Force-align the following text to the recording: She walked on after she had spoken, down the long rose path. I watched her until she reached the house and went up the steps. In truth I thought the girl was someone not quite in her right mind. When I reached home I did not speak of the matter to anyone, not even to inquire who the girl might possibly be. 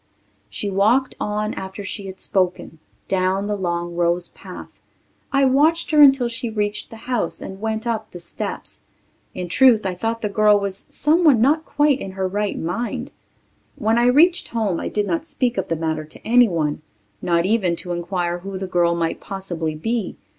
She 0.49 0.67
walked 0.67 1.13
on 1.19 1.53
after 1.53 1.83
she 1.83 2.07
had 2.07 2.19
spoken, 2.19 2.79
down 3.07 3.45
the 3.45 3.55
long 3.55 3.93
rose 3.95 4.29
path. 4.29 4.81
I 5.31 5.45
watched 5.45 5.91
her 5.91 6.01
until 6.01 6.27
she 6.27 6.49
reached 6.49 6.89
the 6.89 6.95
house 7.05 7.39
and 7.39 7.61
went 7.61 7.85
up 7.85 8.09
the 8.09 8.19
steps. 8.19 8.81
In 9.35 9.47
truth 9.47 9.85
I 9.85 9.93
thought 9.93 10.23
the 10.23 10.27
girl 10.27 10.59
was 10.59 10.87
someone 10.89 11.39
not 11.39 11.65
quite 11.65 11.99
in 11.99 12.13
her 12.13 12.27
right 12.27 12.57
mind. 12.57 13.11
When 13.75 13.99
I 13.99 14.05
reached 14.07 14.47
home 14.47 14.79
I 14.79 14.87
did 14.87 15.05
not 15.05 15.23
speak 15.23 15.55
of 15.59 15.67
the 15.67 15.75
matter 15.75 16.03
to 16.05 16.27
anyone, 16.27 16.81
not 17.21 17.45
even 17.45 17.75
to 17.75 17.91
inquire 17.91 18.39
who 18.39 18.57
the 18.57 18.65
girl 18.65 18.95
might 18.95 19.19
possibly 19.19 19.75
be. 19.75 20.17